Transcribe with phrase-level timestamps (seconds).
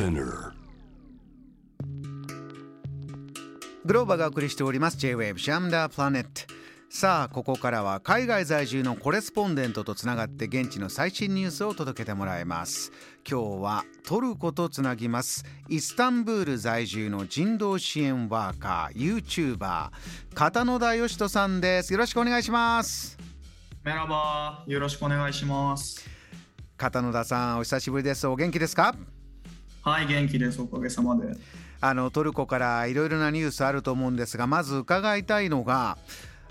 [0.00, 0.52] Spinner.
[3.84, 4.96] グローバがお送りしております。
[4.96, 6.30] J-Wave ジャムダープラネット
[6.88, 12.92] さあここからは海外在住のコレスポンデントとつながって現地の最新ニュースを届けてもらいます。
[13.30, 15.44] 今日はトルコとつなぎます。
[15.68, 19.90] イスタンブール在住の人道支援ワーカー YouTuber
[20.32, 21.92] 片野田義人さんです。
[21.92, 23.18] よろしくお願いします。
[23.84, 26.08] メラバーよろしくお願いします。
[26.78, 28.26] 片野田さんお久しぶりです。
[28.26, 28.94] お元気ですか？
[29.82, 30.60] はい元気です。
[30.60, 31.34] おかげさまで。
[31.80, 35.96] あのトルコからいろいろなニュースあると思うんですがまず伺いたいのが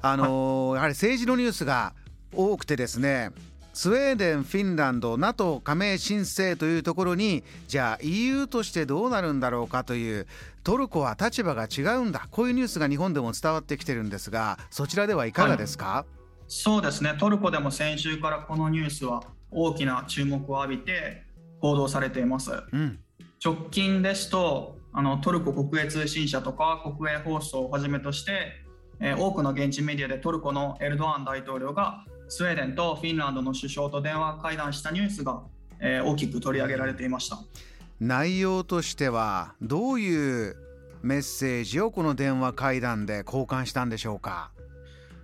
[0.00, 1.92] あの、やはり政治のニュースが
[2.34, 3.30] 多くてですね
[3.74, 10.26] スウェーデン、フィンランド、NATO 加盟申請というところにじゃあ EU としてどうなるんだろうかという
[10.64, 12.26] トルコは立場が違うんだ。
[12.30, 16.12] こういうニュースが日本でも伝わってきてるんですがそちらではいかがですか、はい、
[16.48, 17.14] そうですね。
[17.18, 21.27] トルコでも先週からこのニュースは大きな注目を浴びて
[21.60, 22.98] 報道されています、うん、
[23.44, 28.52] 直近ですとあのトルコ国営通信社とか国営放送をはじめとして、
[29.00, 35.42] えー、多くの現地メディアでトルコのエルドアン大統領がスウェーデンとフィンランドの首相と電話会談したニュースが、
[35.80, 37.38] えー、大きく取り上げられていました。
[38.00, 40.56] 内容としてはどういう
[41.02, 44.50] メッセージをこの電話会談で交換したんでしょうか？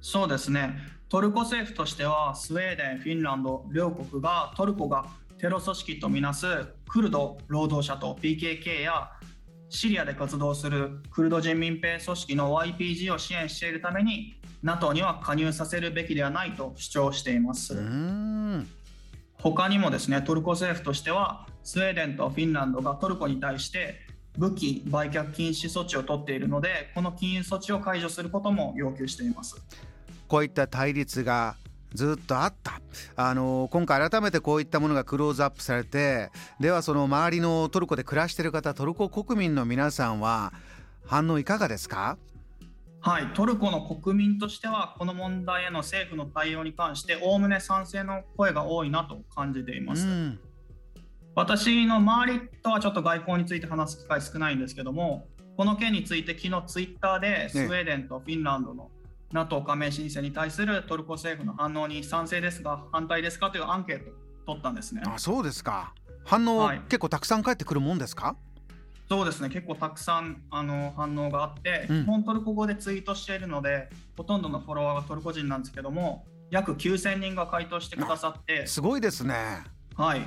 [0.00, 0.76] そうですね。
[1.08, 5.06] トルコ政府としてはスウェーデン、フィンランド両国がトルコが
[5.40, 6.46] テロ組織とみなす
[6.86, 9.10] クルド労働者と PKK や
[9.70, 17.74] シリアで活動するクルド人民兵組織の YPG を支援しているために NATO には加入させるべきではないと主張しています
[19.38, 23.94] 他にもですねトルコ政府としてはスウェーデンとフィンランドがトルコに対して
[24.36, 29.56] 武器売却禁止措置を取っているのでこの禁輸措置を解除することも要求しています。
[30.28, 31.56] こういった対立が
[31.94, 32.80] ずっとあった。
[33.16, 40.52] あの今回改めてこういったものがクローズアップされてではその周りのトルコで暮らしている方トルコ国民の皆さんは
[41.06, 42.18] 反応いかがですか？
[43.02, 50.38] はいトルコの国民としてはこの問題への政府の対応に関しておおむね賛成の声が多いなと感じています、うん、
[51.34, 55.26] 私の周りとはちょっと外交について話す機会少ないんですけども
[55.56, 58.90] この件について昨日ツイッターでスウェーデンとフィンランドの
[59.32, 64.14] NATO 加盟申請に対するトルコ政府の反応に賛成ですが反対ですかというアンケートを
[64.46, 65.02] 取ったんですね。
[65.06, 65.94] あそうですか。
[66.24, 68.36] 反応、はい、結構たくさん返ってくるもんですか？
[69.08, 69.48] そうですね。
[69.48, 78.66] 結構たくさんあの反応があって、うん、基本トルコ語でツイートしているのでほとんどのフォロワーがトルコ人なんですけども約9000人が回答してくださって。
[78.66, 79.64] すごいですね。
[79.96, 80.22] はい。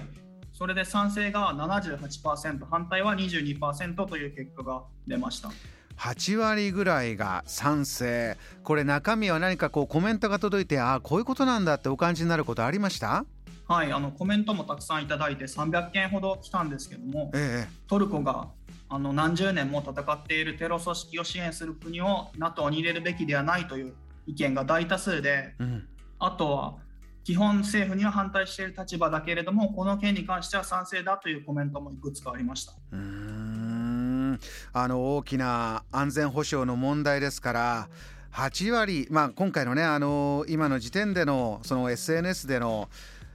[0.54, 5.50] それで賛成が78%反対は22%という結果が出ました
[5.98, 8.38] 8割ぐらいが賛成。
[8.64, 13.26] これ中身は何かこうコメントが届いてああこういうことなんだってお感じになることありました？
[13.68, 18.50] はいあのコメントもたくさんいただいて300件ほど来たんですけども、ええ、トルコが
[18.90, 23.94] あの何十年も戦っているテロ組織を支援する国を NATO に入れるべきではないという
[24.28, 25.88] 意見が大多数で、うん、
[26.20, 26.76] あとは
[27.24, 32.74] 基本政府には反対している立場だけれどもこの件に関しては賛成だというコメントもいくつかありました。
[34.74, 37.90] あの大きな安全保障の問題ですから
[38.34, 42.90] 8割、まあ、今回のねあの今の時点でのその SNS での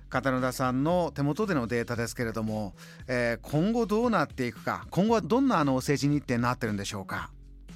[0.09, 2.75] 片野田さんの手元でのデータですけれども、
[3.07, 7.31] えー、今後どうなっていくか今後はどんなあの政治日程になってるんでしょうか？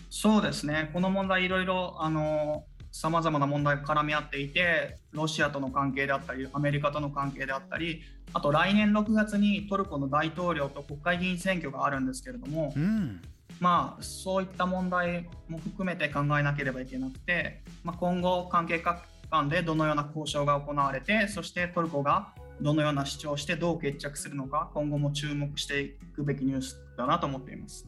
[0.08, 0.90] そうですね。
[0.92, 8.02] この問題いろいろあのさまざまな問題が絡み合っていてロシアとの関係であったりアメリカとの関係であったり
[8.34, 13.20] あと来年6月にトルコの大統領と国会議員選挙があるんですけれども、うん、
[13.60, 19.02] まあ、そういった問題も含めて考えなければいけなくて、まあ、今後、関係各
[19.32, 27.86] 間でどのような交渉が行われてそしてトルコがどのような主張をしてどう決着するのか今後も注目していくべきニュースだなと思っています。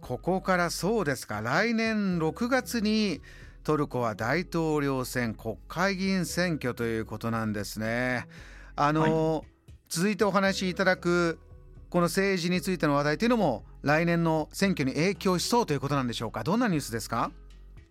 [0.00, 3.20] ここからそうですか来年6月に
[3.62, 8.26] トルコは大統領選国会議員選挙ということなんですね。
[8.76, 9.42] あの、はい、
[9.88, 11.38] 続いてお話しいただく
[11.90, 16.42] この政治についての話題というのも来年の選挙に影響しそうということなんでしょうか。
[16.42, 17.30] どんなニュースですか？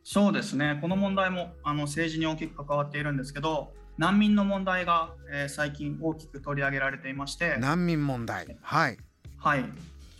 [0.03, 0.79] そうですね。
[0.81, 7.57] この問題もあの政治に大きく関わっているんですけど難民の問題が、えー、最近大きく取り上げられていまして。
[7.59, 8.57] 難民問題。
[8.61, 8.97] はい。
[9.37, 9.65] はい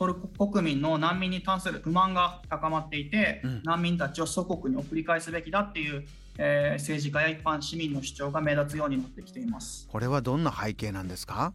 [0.02, 6.04] トルコ国民の難民に関する不満が高まっていて、うん、難民たちを祖国に送り返すべきだっていう、
[6.40, 9.88] えー、政治家や一般市民の主張が目立つようになってきています。
[9.92, 11.54] これはどんな背景なんですか？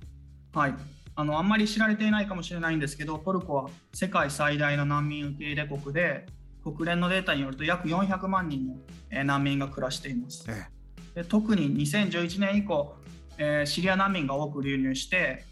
[0.54, 0.74] はい。
[1.16, 6.26] あのあんまり知られていないかもしれないんですけどトルコは世界最大の難民受け入れ国で
[6.62, 10.44] 国連のデータによると約400万人の難民が暮らしています。
[10.48, 10.68] え
[11.16, 12.94] え、で特に2011年以降、
[13.38, 15.44] えー、シリア難民が多く流入して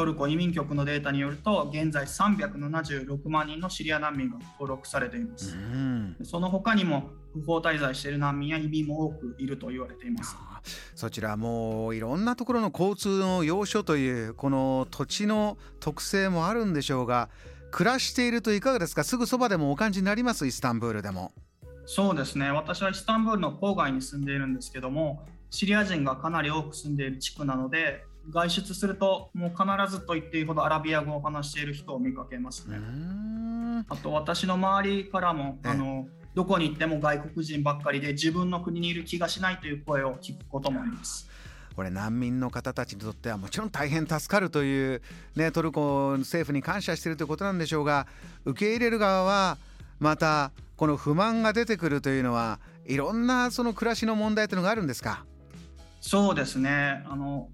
[0.00, 5.54] トルコ移民局のデータによると現在376万人のシリア難民が登録されています、
[6.22, 10.34] その他にも不法滞在している難民や移民も多くいると言われています。
[10.94, 17.28] そちらもういろんなところの交通の要所というこの土地の特性もあるんでしょうが
[17.70, 19.04] 暮らしているといかがですか？
[19.04, 20.46] すぐそばでもお感じになります？
[20.46, 21.32] イスタンブールでも。
[21.84, 22.50] そうですね。
[22.50, 32.78] 私はイスタンブールの郊外に住んでいるんですけどもシリア人がかなり多く住んでいる地区なので外出するともう必ずと言っていいほどアラビア語を話している人を見かけますね。
[33.88, 41.28] あと私の周りからもあのどこに行っても外国人ばっかりで自分の国にいる気がしないという声を聞くこともあります。
[41.74, 45.02] これ難民の方たちにとってはもちろん大変助かるという、
[45.34, 48.06] ね、トルコ政府に感謝しているということなんでしょうが
[48.44, 49.56] 受け入れる側は
[49.98, 55.24] またこの不満が出てくるというのはいろんなその暮らしの問題というのがあるんですか？
[56.00, 57.48] そうですねあの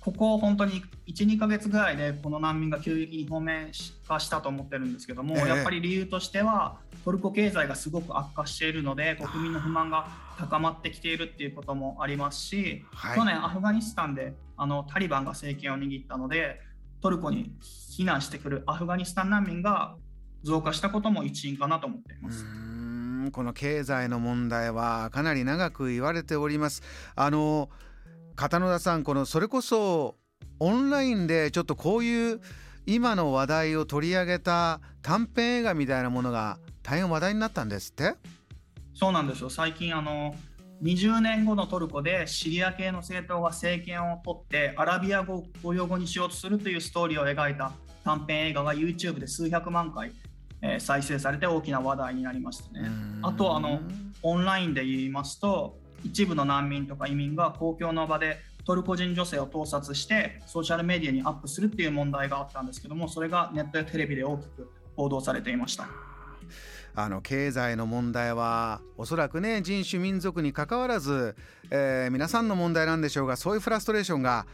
[0.00, 3.70] ここ本当に12か月ぐらいでこの難民が急激に表面
[4.08, 10.08] 化したと思ってるんですけども、えー、やっぱり理由としてはトルコ経済がすごく悪化しているので国民の不満が
[10.38, 16.60] 高まってきているっていうこともありますし、はい、去年アフガニスタンであのタリバンが政権を握ったので
[17.02, 19.96] トルコに避難してくるアフガニスタン難民が
[20.42, 22.44] 増加したことも一因かなと思っています。
[23.32, 26.82] この経済の問題はかなり長く言われております。
[27.14, 27.68] あの
[28.40, 30.16] 片野田さんこのそれこそ
[30.60, 32.40] オンラインでちょっとこういう
[32.86, 38.14] 今の話題を取り上げた短編映画みたいなものが大変話題になったんですって？
[38.94, 39.50] そうなんですよ。
[39.50, 40.34] 最近あの
[40.82, 47.72] 20年後のトルコでシリア系の政党が政権を取ってアラビア語を公用語にしようとするというストーリーを描いた
[48.06, 50.12] 短編映画が YouTube で数百万回、
[50.62, 52.88] えー、再生されて大きな話題になりましたね。
[53.20, 53.82] あとあの
[54.22, 65.88] オンラインで言いますと一部の難民とか移民が公共の場でトルコ人女性を盗撮してソーシャルメディアにアップするっていう問題があったんですけどもそれがネットやテレビで大きく報道されていました。
[66.94, 71.36] あの経済の問題はおそらくね人種民族にかかわらず、
[71.70, 74.44] えー、皆さんの問題なんでしょうがそういうフラストレーションが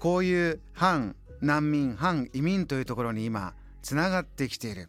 [0.00, 4.88] こういう反難民反移民というところに今つながってきている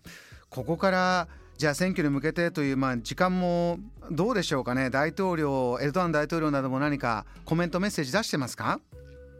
[0.49, 1.27] ここから
[1.57, 3.79] じゃあ選挙に向けてという、まあ、時間も
[4.11, 4.91] どうでしょうかね。
[4.91, 8.79] 大統領エルドアン大統領なども何かコメントメッセージ出してますか？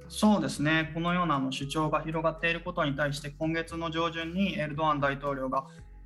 [0.10, 0.92] そうですね。
[0.96, 5.66] このような主張が広がっていることに対して今月の上旬にエルドアン大統領が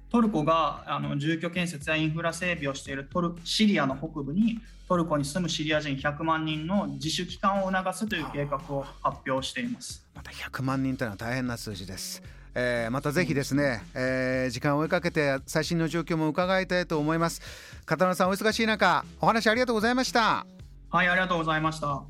[0.10, 4.60] トルコがあの住居建設やインフラ整備をしているトルシリアの北部に
[4.90, 10.06] トルコに住むシリア人100万人の自主帰還を促すという計画を発表しています。
[10.14, 12.22] また100万人というのは大変な数字です
[12.54, 17.42] えー、またぜひですね、えー、時間を追いかけて最新の状況も伺いたいと思います。
[17.86, 20.46] 片野さんお忙しい中お話ありがとうございました。
[20.90, 22.04] はいありがとうございました。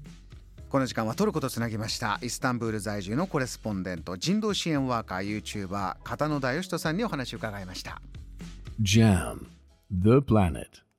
[0.70, 8.02] この時間はトルコとつなぎましたイスタンブール在住のコレスポンデント人道支援ワーカー YouTuber 片野田義人さんにお話を伺いました。
[8.82, 9.46] JAM
[9.92, 10.91] The Planet